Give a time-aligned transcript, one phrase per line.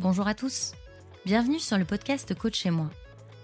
[0.00, 0.74] Bonjour à tous.
[1.26, 2.88] Bienvenue sur le podcast Coach chez moi,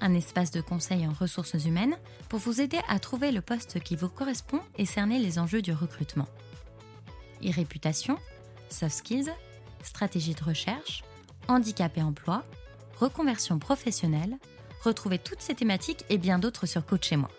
[0.00, 1.96] un espace de conseil en ressources humaines
[2.28, 5.72] pour vous aider à trouver le poste qui vous correspond et cerner les enjeux du
[5.72, 6.28] recrutement.
[7.42, 8.20] E-réputation,
[8.68, 9.32] soft skills,
[9.82, 11.02] stratégie de recherche,
[11.48, 12.44] handicap et emploi,
[13.00, 14.36] reconversion professionnelle,
[14.84, 17.32] retrouvez toutes ces thématiques et bien d'autres sur Coach chez moi.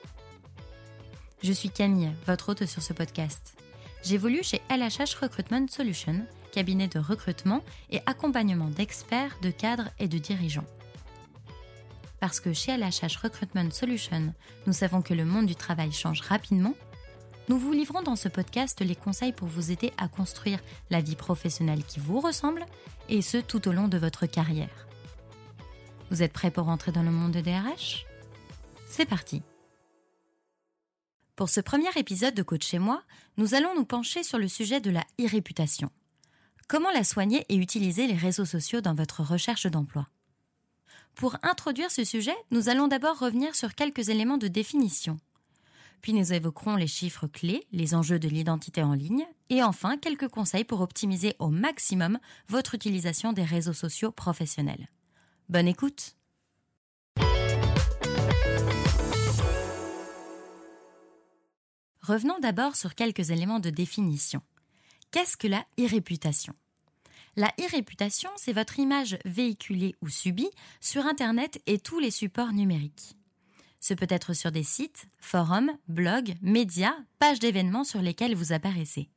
[1.41, 3.55] Je suis Camille, votre hôte sur ce podcast.
[4.04, 6.25] J'évolue chez LHH Recruitment Solutions
[6.56, 10.64] cabinet de recrutement et accompagnement d'experts, de cadres et de dirigeants.
[12.21, 14.34] Parce que chez LHH Recruitment Solutions,
[14.65, 16.74] nous savons que le monde du travail change rapidement,
[17.50, 21.18] nous vous livrons dans ce podcast les conseils pour vous aider à construire la vie
[21.18, 22.65] professionnelle qui vous ressemble,
[23.10, 24.87] et ce tout au long de votre carrière.
[26.10, 28.06] Vous êtes prêt pour entrer dans le monde de DRH
[28.87, 29.43] C'est parti
[31.36, 33.03] Pour ce premier épisode de Coach chez moi,
[33.36, 35.92] nous allons nous pencher sur le sujet de la e-réputation.
[36.67, 40.08] Comment la soigner et utiliser les réseaux sociaux dans votre recherche d'emploi?
[41.14, 45.20] Pour introduire ce sujet, nous allons d'abord revenir sur quelques éléments de définition.
[46.02, 50.28] Puis nous évoquerons les chiffres clés, les enjeux de l'identité en ligne, et enfin quelques
[50.28, 52.17] conseils pour optimiser au maximum
[52.50, 54.90] votre utilisation des réseaux sociaux professionnels.
[55.50, 56.16] Bonne écoute
[62.02, 64.42] Revenons d'abord sur quelques éléments de définition.
[65.11, 66.53] Qu'est-ce que la e-réputation
[67.36, 70.50] La e-réputation, c'est votre image véhiculée ou subie
[70.81, 73.16] sur Internet et tous les supports numériques.
[73.80, 79.09] Ce peut être sur des sites, forums, blogs, médias, pages d'événements sur lesquels vous apparaissez.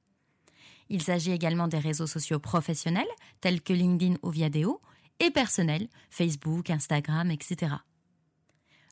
[0.91, 3.09] Il s'agit également des réseaux sociaux professionnels,
[3.41, 4.81] tels que LinkedIn ou Viadeo,
[5.21, 7.77] et personnels, Facebook, Instagram, etc.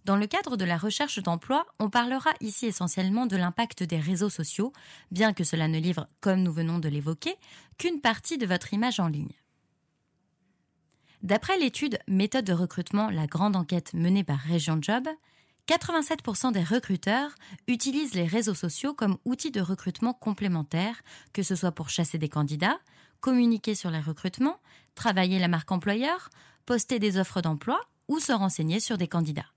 [0.06, 4.30] Dans le cadre de la recherche d'emploi, on parlera ici essentiellement de l'impact des réseaux
[4.30, 4.72] sociaux,
[5.10, 7.34] bien que cela ne livre, comme nous venons de l'évoquer,
[7.76, 9.34] qu'une partie de votre image en ligne.
[11.24, 15.08] D'après l'étude Méthode de recrutement, la grande enquête menée par Région Job,
[15.66, 17.32] 87% des recruteurs
[17.66, 21.02] utilisent les réseaux sociaux comme outil de recrutement complémentaire,
[21.32, 22.78] que ce soit pour chasser des candidats,
[23.18, 24.60] communiquer sur les recrutements,
[24.94, 26.30] travailler la marque employeur,
[26.64, 29.50] poster des offres d'emploi ou se renseigner sur des candidats.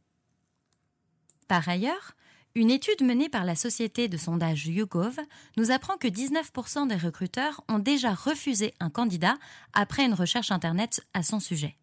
[1.49, 2.13] Par ailleurs,
[2.53, 5.17] une étude menée par la société de sondage YouGov
[5.57, 9.35] nous apprend que 19% des recruteurs ont déjà refusé un candidat
[9.73, 11.75] après une recherche Internet à son sujet.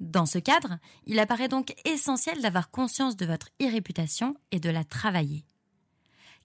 [0.00, 4.82] Dans ce cadre, il apparaît donc essentiel d'avoir conscience de votre e-réputation et de la
[4.82, 5.44] travailler.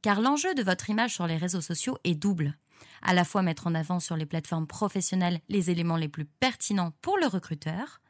[0.04, 2.56] Car l'enjeu de votre image sur les réseaux sociaux est double.
[3.02, 6.94] À la fois mettre en avant sur les plateformes professionnelles les éléments les plus pertinents
[7.02, 8.02] pour le recruteur,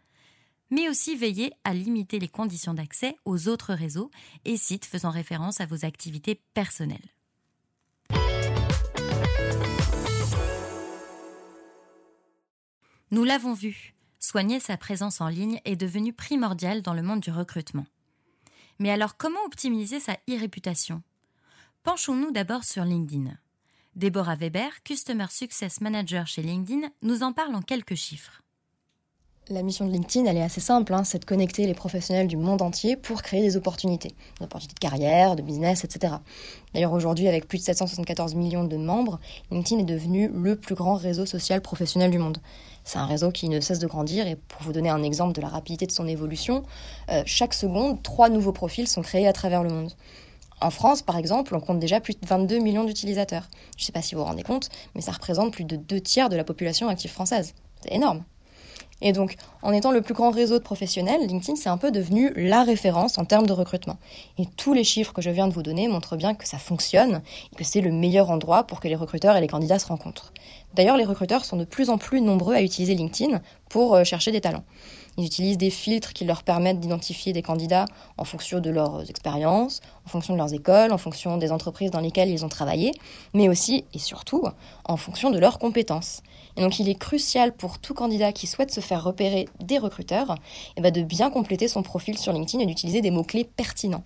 [0.69, 4.09] mais aussi veiller à limiter les conditions d'accès aux autres réseaux
[4.45, 7.00] et sites faisant référence à vos activités personnelles.
[13.09, 17.31] Nous l'avons vu, soigner sa présence en ligne est devenu primordial dans le monde du
[17.31, 17.85] recrutement.
[18.79, 21.01] Mais alors comment optimiser sa e-réputation?
[21.84, 23.38] Penchons-nous d'abord sur LinkedIn.
[23.95, 28.44] Deborah Weber, Customer Success Manager chez LinkedIn, nous en parle en quelques chiffres.
[29.50, 32.35] La mission de LinkedIn, elle est assez simple, hein, c'est de connecter les professionnels du
[32.35, 34.09] monde entier pour créer des opportunités,
[34.40, 36.16] des opportunités de carrière, de business, etc.
[36.74, 40.96] D'ailleurs, aujourd'hui, avec plus de 774 millions de membres, LinkedIn est devenu le plus grand
[40.96, 42.40] réseau social professionnel du monde.
[42.84, 45.40] C'est un réseau qui ne cesse de grandir et pour vous donner un exemple de
[45.40, 46.64] la rapidité de son évolution,
[47.09, 49.94] euh, chaque seconde, trois nouveaux profils sont créés à travers le monde.
[50.59, 53.47] En France, par exemple, on compte déjà plus de 22 millions d'utilisateurs.
[53.78, 56.02] Je ne sais pas si vous vous rendez compte, mais ça représente plus de deux
[56.02, 57.53] tiers de la population active française.
[57.81, 58.25] C'est énorme.
[59.02, 62.31] Et donc, en étant le plus grand réseau de professionnels, LinkedIn, c'est un peu devenu
[62.35, 63.97] la référence en termes de recrutement.
[64.38, 67.22] Et tous les chiffres que je viens de vous donner montrent bien que ça fonctionne
[67.53, 70.34] et que c'est le meilleur endroit pour que les recruteurs et les candidats se rencontrent.
[70.78, 74.32] D'ailleurs, les recruteurs sont de plus en plus nombreux à utiliser LinkedIn pour euh, chercher
[74.32, 74.64] des talents.
[75.18, 77.86] Ils utilisent des filtres qui leur permettent d'identifier des candidats
[78.20, 82.00] en fonction de leurs expériences, en fonction de leurs écoles, en fonction des entreprises dans
[82.00, 82.92] lesquelles ils ont travaillé,
[83.34, 84.44] mais aussi et surtout
[84.86, 86.22] en fonction de leurs compétences.
[86.58, 90.35] Et donc il est crucial pour tout candidat qui souhaite se faire repérer des recruteurs
[90.76, 94.03] eh ben, de bien compléter son profil sur LinkedIn et d'utiliser des mots-clés pertinents.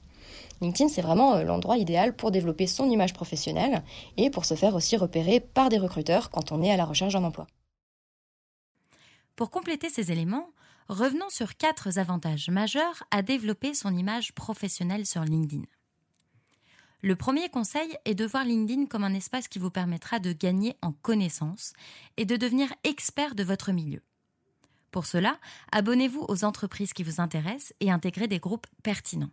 [0.61, 3.83] LinkedIn, c'est vraiment euh, l'endroit idéal pour développer son image professionnelle
[4.17, 7.13] et pour se faire aussi repérer par des recruteurs quand on est à la recherche
[7.13, 7.47] d'un emploi.
[9.35, 10.49] Pour compléter ces éléments,
[10.87, 15.63] revenons sur quatre avantages majeurs à développer son image professionnelle sur LinkedIn.
[17.03, 20.77] Le premier conseil est de voir LinkedIn comme un espace qui vous permettra de gagner
[20.83, 21.73] en connaissances
[22.17, 24.03] et de devenir expert de votre milieu.
[24.91, 25.39] Pour cela,
[25.71, 29.31] abonnez-vous aux entreprises qui vous intéressent et intégrez des groupes pertinents.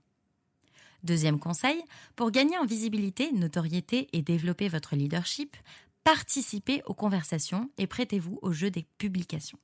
[1.05, 1.81] Deuxième conseil,
[2.17, 5.57] pour gagner en visibilité, notoriété et développer votre leadership,
[6.03, 9.59] participez aux conversations et prêtez-vous au jeu des publications.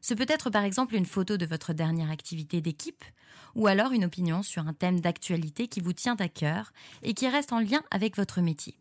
[0.00, 3.04] Ce peut être par exemple une photo de votre dernière activité d'équipe,
[3.54, 6.72] ou alors une opinion sur un thème d'actualité qui vous tient à cœur
[7.02, 8.78] et qui reste en lien avec votre métier.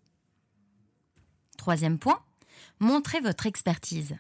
[1.57, 2.21] Troisième point,
[2.79, 4.17] montrez votre expertise.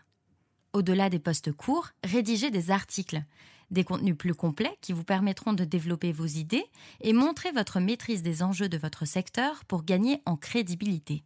[0.77, 3.23] Au-delà des postes courts, rédigez des articles,
[3.71, 6.65] des contenus plus complets qui vous permettront de développer vos idées
[7.01, 11.23] et montrer votre maîtrise des enjeux de votre secteur pour gagner en crédibilité.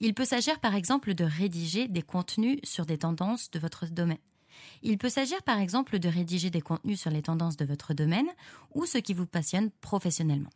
[0.00, 4.18] Il peut s'agir par exemple de rédiger des contenus sur des tendances de votre domaine.
[4.82, 8.28] Il peut s'agir par exemple de rédiger des contenus sur les tendances de votre domaine
[8.74, 10.52] ou ce qui vous passionne professionnellement.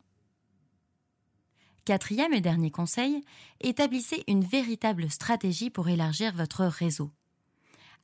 [1.87, 3.23] Quatrième et dernier conseil,
[3.63, 7.11] établissez une véritable stratégie pour élargir votre réseau.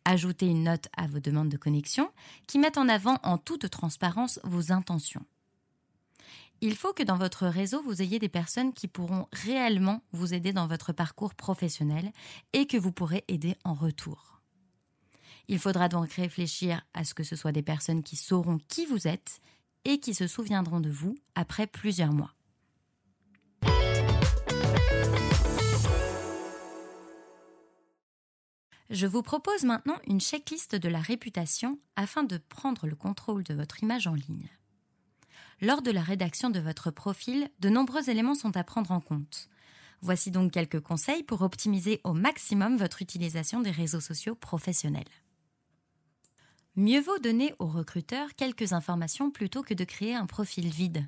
[0.04, 2.10] Ajoutez une note à vos demandes de connexion
[2.46, 5.24] qui mettent en avant en toute transparence vos intentions.
[6.60, 10.52] Il faut que dans votre réseau, vous ayez des personnes qui pourront réellement vous aider
[10.52, 12.12] dans votre parcours professionnel
[12.52, 14.40] et que vous pourrez aider en retour.
[15.48, 19.06] Il faudra donc réfléchir à ce que ce soit des personnes qui sauront qui vous
[19.06, 19.40] êtes
[19.84, 22.34] et qui se souviendront de vous après plusieurs mois.
[28.94, 33.52] Je vous propose maintenant une checklist de la réputation afin de prendre le contrôle de
[33.52, 34.48] votre image en ligne.
[35.60, 39.48] Lors de la rédaction de votre profil, de nombreux éléments sont à prendre en compte.
[40.00, 45.02] Voici donc quelques conseils pour optimiser au maximum votre utilisation des réseaux sociaux professionnels.
[46.76, 51.04] Mieux vaut donner au recruteur quelques informations plutôt que de créer un profil vide.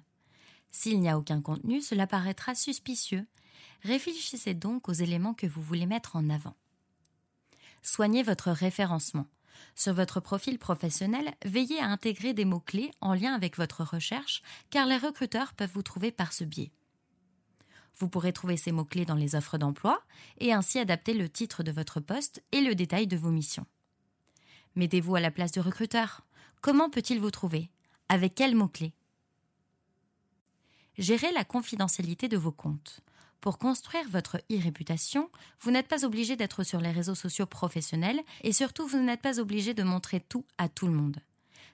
[0.73, 3.29] S'il n'y a aucun contenu, cela paraîtra suspicieux.
[3.85, 6.57] Réfléchissez donc aux éléments que vous voulez mettre en avant.
[7.87, 9.27] Soignez votre référencement.
[9.77, 14.87] Sur votre profil professionnel, veillez à intégrer des mots-clés en lien avec votre recherche, car
[14.87, 16.73] les recruteurs peuvent vous trouver par ce biais.
[17.99, 20.03] Vous pourrez trouver ces mots-clés dans les offres d'emploi
[20.39, 23.67] et ainsi adapter le titre de votre poste et le détail de vos missions.
[24.75, 26.27] Mettez-vous à la place du recruteur.
[26.63, 27.71] Comment peut-il vous trouver?
[28.09, 28.95] Avec quels mots-clés?
[30.99, 33.01] Gérez la confidentialité de vos comptes.
[33.47, 38.53] Pour construire votre e-réputation, vous n'êtes pas obligé d'être sur les réseaux sociaux professionnels et
[38.53, 41.21] surtout vous n'êtes pas obligé de montrer tout à tout le monde.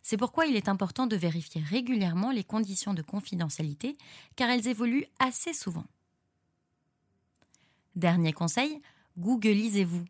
[0.02, 3.96] C'est pourquoi il est important de vérifier régulièrement les conditions de confidentialité
[4.36, 5.86] car elles évoluent assez souvent.
[7.96, 8.82] Dernier conseil,
[9.16, 10.04] Googleisez-vous.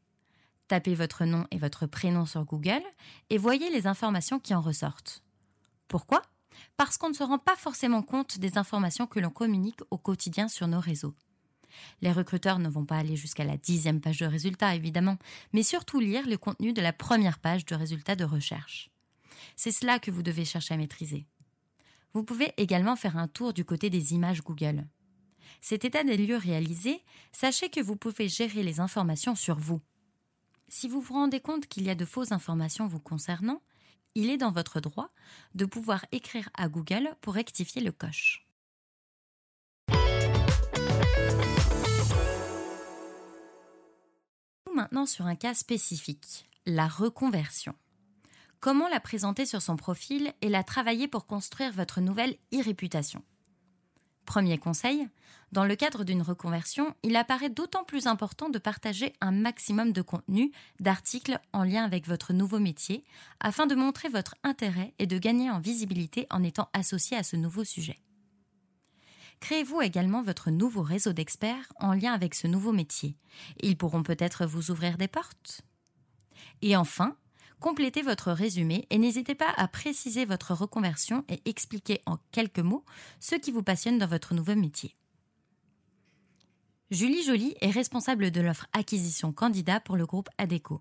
[0.66, 2.82] Tapez votre nom et votre prénom sur Google
[3.30, 5.22] et voyez les informations qui en ressortent.
[5.86, 6.22] Pourquoi?
[6.76, 10.48] Parce qu'on ne se rend pas forcément compte des informations que l'on communique au quotidien
[10.48, 11.14] sur nos réseaux.
[12.00, 15.18] Les recruteurs ne vont pas aller jusqu'à la dixième page de résultat, évidemment,
[15.52, 18.90] mais surtout lire le contenu de la première page de résultat de recherche.
[19.56, 21.26] C'est cela que vous devez chercher à maîtriser.
[22.14, 24.86] Vous pouvez également faire un tour du côté des images Google.
[25.60, 27.02] Cet état des lieux réalisé,
[27.32, 29.80] sachez que vous pouvez gérer les informations sur vous.
[30.68, 33.62] Si vous vous rendez compte qu'il y a de fausses informations vous concernant,
[34.14, 35.10] il est dans votre droit
[35.54, 38.46] de pouvoir écrire à Google pour rectifier le coche.
[45.06, 47.74] Sur un cas spécifique, la reconversion.
[48.60, 53.22] Comment la présenter sur son profil et la travailler pour construire votre nouvelle e-réputation?
[54.24, 55.08] Premier conseil,
[55.50, 60.00] dans le cadre d'une reconversion, il apparaît d'autant plus important de partager un maximum de
[60.00, 63.04] contenu, d'articles en lien avec votre nouveau métier,
[63.40, 67.36] afin de montrer votre intérêt et de gagner en visibilité en étant associé à ce
[67.36, 67.98] nouveau sujet.
[69.42, 73.16] Créez-vous également votre nouveau réseau d'experts en lien avec ce nouveau métier.
[73.60, 75.62] Ils pourront peut-être vous ouvrir des portes.
[76.62, 77.16] Et enfin,
[77.58, 82.84] complétez votre résumé et n'hésitez pas à préciser votre reconversion et expliquer en quelques mots
[83.18, 84.94] ce qui vous passionne dans votre nouveau métier.
[86.92, 90.80] Julie Joly est responsable de l'offre acquisition candidat pour le groupe ADECO.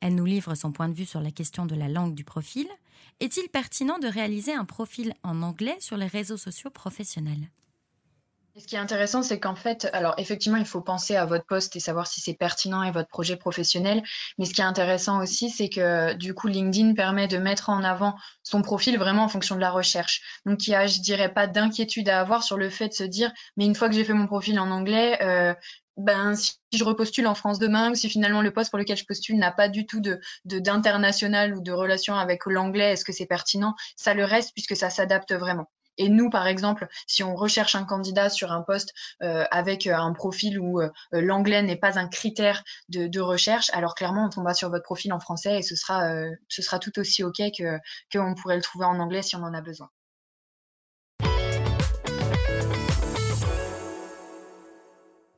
[0.00, 2.68] Elle nous livre son point de vue sur la question de la langue du profil.
[3.20, 7.50] Est-il pertinent de réaliser un profil en anglais sur les réseaux sociaux professionnels?
[8.58, 11.74] Ce qui est intéressant, c'est qu'en fait, alors effectivement, il faut penser à votre poste
[11.74, 14.02] et savoir si c'est pertinent et votre projet professionnel.
[14.38, 17.82] Mais ce qui est intéressant aussi, c'est que du coup, LinkedIn permet de mettre en
[17.82, 20.20] avant son profil vraiment en fonction de la recherche.
[20.44, 23.04] Donc, il y a, je dirais pas d'inquiétude à avoir sur le fait de se
[23.04, 25.54] dire, mais une fois que j'ai fait mon profil en anglais, euh,
[25.96, 29.04] ben si je repostule en France demain ou si finalement le poste pour lequel je
[29.04, 33.26] postule n'a pas du tout de d'international ou de relation avec l'anglais, est-ce que c'est
[33.26, 33.74] pertinent?
[33.96, 35.70] Ça le reste puisque ça s'adapte vraiment.
[35.98, 39.94] Et nous, par exemple, si on recherche un candidat sur un poste euh, avec euh,
[39.94, 44.54] un profil où euh, l'anglais n'est pas un critère de, recherche, alors clairement, on tombera
[44.54, 47.78] sur votre profil en français et ce sera, tout aussi OK que
[48.12, 49.90] qu'on pourrait le trouver en anglais si on en a besoin.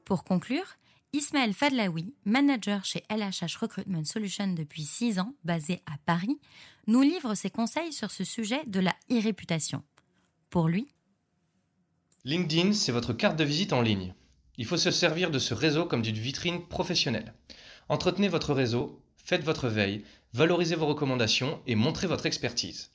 [0.05, 0.77] Pour conclure,
[1.13, 6.41] Ismaël Fadlaoui, manager chez LHH Recruitment Solutions depuis 6 ans, basé à Paris,
[6.87, 9.83] nous livre ses conseils sur ce sujet de la e-réputation.
[10.55, 10.87] Pour lui,
[12.25, 14.15] LinkedIn, c'est votre carte de visite en ligne.
[14.57, 17.35] Il faut se servir de ce réseau comme d'une vitrine professionnelle.
[17.89, 22.93] Entretenez votre réseau, faites votre veille, valorisez vos recommandations et montrez votre expertise.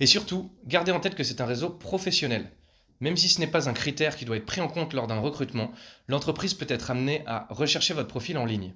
[0.00, 2.52] Et surtout, gardez en tête que c'est un réseau professionnel.
[3.00, 5.18] Même si ce n'est pas un critère qui doit être pris en compte lors d'un
[5.18, 5.72] recrutement,
[6.08, 8.74] l'entreprise peut être amenée à rechercher votre profil en ligne.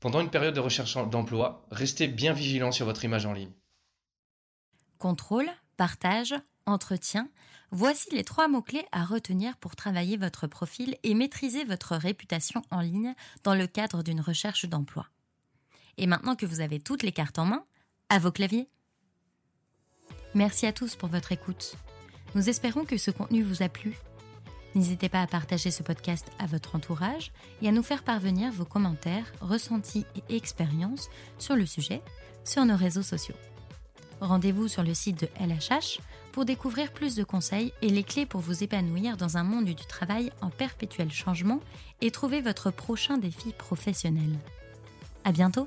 [0.00, 3.52] Pendant une période de recherche d'emploi, restez bien vigilant sur votre image en ligne.
[4.96, 6.34] Contrôle, partage,
[6.68, 7.28] entretien,
[7.70, 12.80] voici les trois mots-clés à retenir pour travailler votre profil et maîtriser votre réputation en
[12.80, 15.06] ligne dans le cadre d'une recherche d'emploi.
[15.96, 17.64] Et maintenant que vous avez toutes les cartes en main,
[18.08, 18.68] à vos claviers.
[20.34, 21.74] Merci à tous pour votre écoute.
[22.34, 23.98] Nous espérons que ce contenu vous a plu.
[24.74, 27.32] N'hésitez pas à partager ce podcast à votre entourage
[27.62, 31.08] et à nous faire parvenir vos commentaires, ressentis et expériences
[31.38, 32.02] sur le sujet
[32.44, 33.34] sur nos réseaux sociaux.
[34.20, 36.00] Rendez-vous sur le site de LHH
[36.38, 39.74] pour découvrir plus de conseils et les clés pour vous épanouir dans un monde du
[39.74, 41.58] travail en perpétuel changement
[42.00, 44.30] et trouver votre prochain défi professionnel.
[45.24, 45.66] À bientôt!